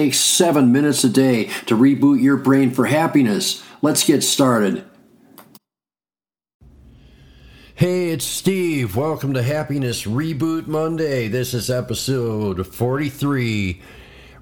[0.00, 3.62] takes seven minutes a day to reboot your brain for happiness.
[3.82, 4.82] Let's get started.
[7.74, 8.96] Hey, it's Steve.
[8.96, 11.28] Welcome to Happiness Reboot Monday.
[11.28, 13.82] This is episode 43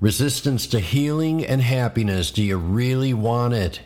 [0.01, 2.31] Resistance to Healing and Happiness.
[2.31, 3.81] Do you really want it?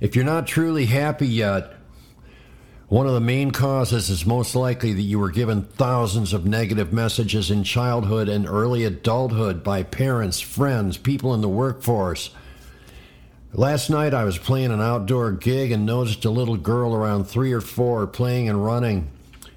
[0.00, 1.74] If you're not truly happy yet,
[2.90, 6.92] one of the main causes is most likely that you were given thousands of negative
[6.92, 12.30] messages in childhood and early adulthood by parents, friends, people in the workforce.
[13.52, 17.52] Last night I was playing an outdoor gig and noticed a little girl around three
[17.52, 19.08] or four playing and running.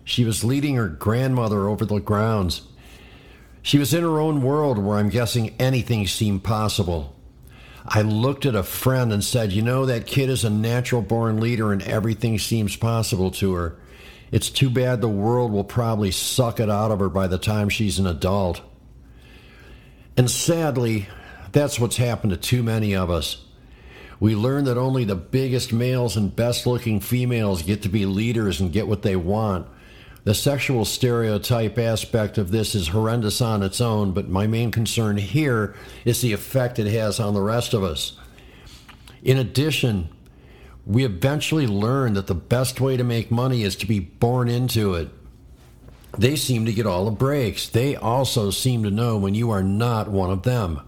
[0.03, 2.61] She was leading her grandmother over the grounds.
[3.63, 7.15] She was in her own world where I'm guessing anything seemed possible.
[7.85, 11.39] I looked at a friend and said, You know, that kid is a natural born
[11.39, 13.77] leader and everything seems possible to her.
[14.31, 17.69] It's too bad the world will probably suck it out of her by the time
[17.69, 18.61] she's an adult.
[20.17, 21.07] And sadly,
[21.51, 23.45] that's what's happened to too many of us.
[24.19, 28.61] We learn that only the biggest males and best looking females get to be leaders
[28.61, 29.67] and get what they want.
[30.23, 35.17] The sexual stereotype aspect of this is horrendous on its own, but my main concern
[35.17, 38.13] here is the effect it has on the rest of us.
[39.21, 40.07] In addition,
[40.85, 44.93] we eventually learn that the best way to make money is to be born into
[44.93, 45.09] it.
[46.17, 47.67] They seem to get all the breaks.
[47.67, 50.81] They also seem to know when you are not one of them.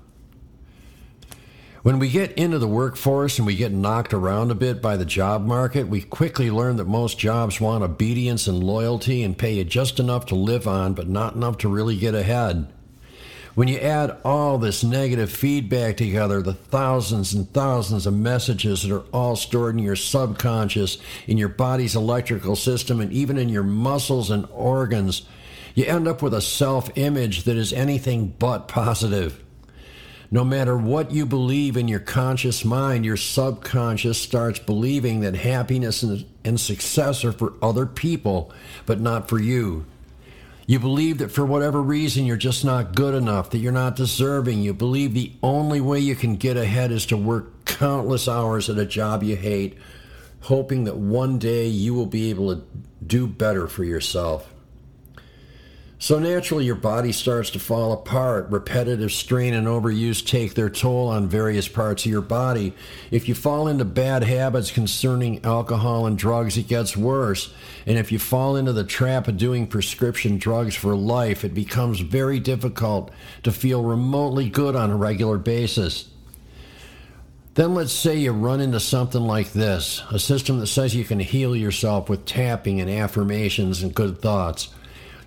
[1.86, 5.06] When we get into the workforce and we get knocked around a bit by the
[5.06, 9.64] job market, we quickly learn that most jobs want obedience and loyalty and pay you
[9.64, 12.74] just enough to live on, but not enough to really get ahead.
[13.54, 18.92] When you add all this negative feedback together, the thousands and thousands of messages that
[18.92, 23.62] are all stored in your subconscious, in your body's electrical system, and even in your
[23.62, 25.22] muscles and organs,
[25.76, 29.45] you end up with a self image that is anything but positive.
[30.36, 36.04] No matter what you believe in your conscious mind, your subconscious starts believing that happiness
[36.04, 38.52] and, success are for other people,
[38.86, 39.86] but not for you.
[40.68, 44.62] You believe that for whatever reason you're just not good enough, that you're not deserving.
[44.62, 48.78] You believe the only way you can get ahead is to work countless hours at
[48.78, 49.78] a job you hate,
[50.42, 52.62] hoping that one day you will be able to
[53.08, 54.54] do better for yourself.
[55.98, 58.50] So naturally, your body starts to fall apart.
[58.50, 62.74] Repetitive strain and overuse take their toll on various parts of your body.
[63.12, 67.54] If you fall into bad habits concerning alcohol and drugs, it gets worse.
[67.86, 72.02] And if you fall into the trap of doing prescription drugs for life, it becomes
[72.02, 73.10] very difficult
[73.44, 76.10] to feel remotely good on a regular basis.
[77.54, 81.22] Then let's say you run into something like this a system that says you can
[81.22, 84.68] heal yourself with tapping and affirmations and good thoughts.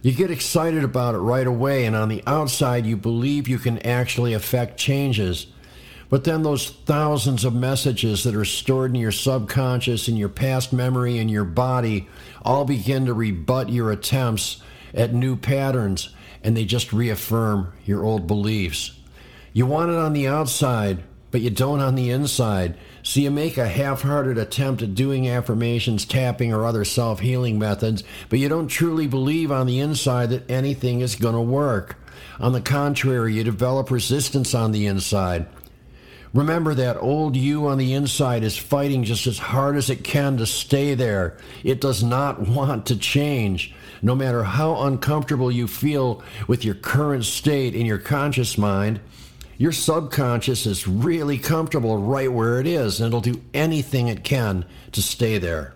[0.01, 3.79] You get excited about it right away, and on the outside, you believe you can
[3.81, 5.49] actually affect changes.
[6.09, 10.73] But then those thousands of messages that are stored in your subconscious, in your past
[10.73, 12.09] memory, in your body,
[12.43, 14.63] all begin to rebut your attempts
[14.95, 16.11] at new patterns,
[16.43, 18.93] and they just reaffirm your old beliefs.
[19.53, 22.77] You want it on the outside, but you don't on the inside.
[23.03, 27.59] So you make a half hearted attempt at doing affirmations, tapping, or other self healing
[27.59, 31.97] methods, but you don't truly believe on the inside that anything is going to work.
[32.41, 35.47] On the contrary, you develop resistance on the inside.
[36.35, 40.37] Remember that old you on the inside is fighting just as hard as it can
[40.37, 41.39] to stay there.
[41.65, 43.75] It does not want to change.
[44.03, 49.01] No matter how uncomfortable you feel with your current state in your conscious mind,
[49.59, 54.65] your subconscious is really comfortable right where it is, and it'll do anything it can
[54.93, 55.75] to stay there.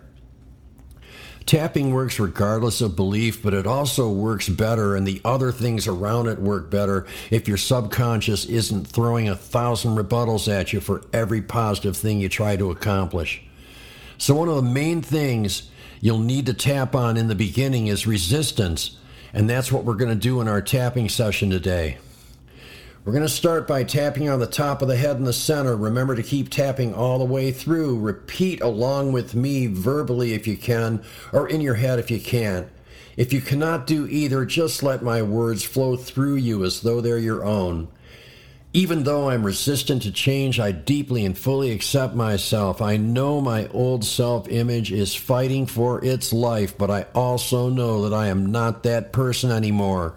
[1.45, 6.27] Tapping works regardless of belief, but it also works better, and the other things around
[6.27, 11.41] it work better if your subconscious isn't throwing a thousand rebuttals at you for every
[11.41, 13.43] positive thing you try to accomplish.
[14.17, 15.69] So, one of the main things
[15.99, 18.97] you'll need to tap on in the beginning is resistance,
[19.33, 21.97] and that's what we're going to do in our tapping session today.
[23.05, 25.75] We're going to start by tapping on the top of the head in the center.
[25.75, 27.99] Remember to keep tapping all the way through.
[27.99, 31.03] Repeat along with me verbally if you can,
[31.33, 32.69] or in your head if you can.
[33.17, 37.17] If you cannot do either, just let my words flow through you as though they're
[37.17, 37.89] your own.
[38.71, 42.81] Even though I'm resistant to change, I deeply and fully accept myself.
[42.81, 48.07] I know my old self image is fighting for its life, but I also know
[48.07, 50.15] that I am not that person anymore.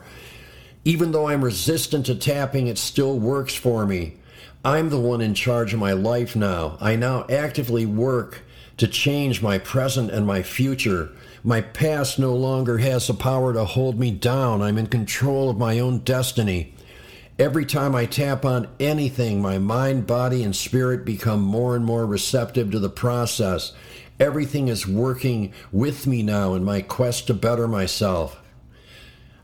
[0.86, 4.14] Even though I'm resistant to tapping, it still works for me.
[4.64, 6.78] I'm the one in charge of my life now.
[6.80, 8.42] I now actively work
[8.76, 11.10] to change my present and my future.
[11.42, 14.62] My past no longer has the power to hold me down.
[14.62, 16.72] I'm in control of my own destiny.
[17.36, 22.06] Every time I tap on anything, my mind, body, and spirit become more and more
[22.06, 23.72] receptive to the process.
[24.20, 28.40] Everything is working with me now in my quest to better myself.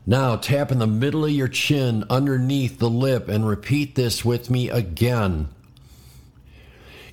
[0.05, 4.49] Now tap in the middle of your chin underneath the lip and repeat this with
[4.49, 5.47] me again.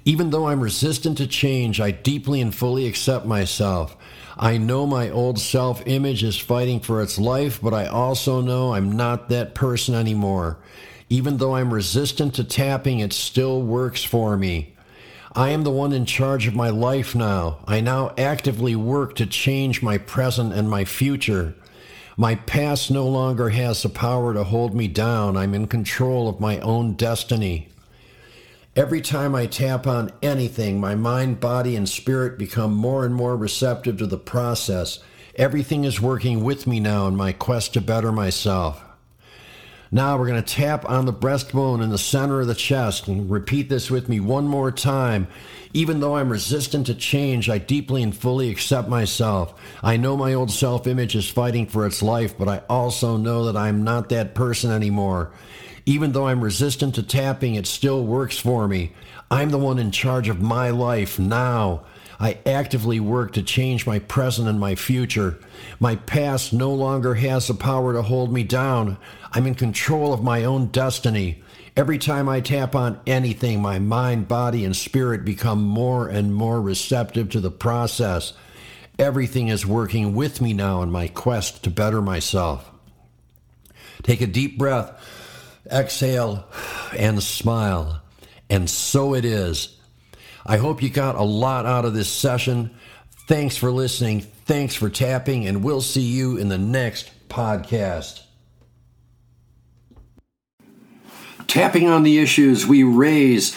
[0.04, 3.96] Even though I'm resistant to change, I deeply and fully accept myself.
[4.36, 8.72] I know my old self image is fighting for its life, but I also know
[8.72, 10.58] I'm not that person anymore.
[11.08, 14.74] Even though I'm resistant to tapping, it still works for me.
[15.32, 17.58] I am the one in charge of my life now.
[17.66, 21.54] I now actively work to change my present and my future.
[22.20, 25.38] My past no longer has the power to hold me down.
[25.38, 27.70] I'm in control of my own destiny.
[28.76, 33.38] Every time I tap on anything, my mind, body, and spirit become more and more
[33.38, 34.98] receptive to the process.
[35.36, 38.84] Everything is working with me now in my quest to better myself.
[39.92, 43.28] Now we're going to tap on the breastbone in the center of the chest and
[43.28, 45.26] repeat this with me one more time.
[45.72, 49.52] Even though I'm resistant to change, I deeply and fully accept myself.
[49.82, 53.46] I know my old self image is fighting for its life, but I also know
[53.46, 55.32] that I'm not that person anymore.
[55.86, 58.92] Even though I'm resistant to tapping, it still works for me.
[59.28, 61.82] I'm the one in charge of my life now.
[62.20, 65.38] I actively work to change my present and my future.
[65.80, 68.98] My past no longer has the power to hold me down.
[69.32, 71.42] I'm in control of my own destiny.
[71.76, 76.60] Every time I tap on anything, my mind, body, and spirit become more and more
[76.60, 78.34] receptive to the process.
[78.98, 82.70] Everything is working with me now in my quest to better myself.
[84.02, 84.92] Take a deep breath
[85.70, 86.44] exhale,
[86.96, 88.02] and smile.
[88.48, 89.76] And so it is.
[90.46, 92.70] I hope you got a lot out of this session.
[93.26, 94.20] Thanks for listening.
[94.20, 98.22] Thanks for tapping, and we'll see you in the next podcast.
[101.46, 103.56] Tapping on the issues we raise